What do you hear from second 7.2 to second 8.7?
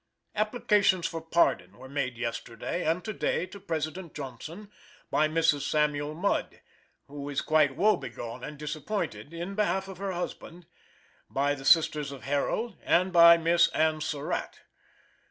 is quite woe begone and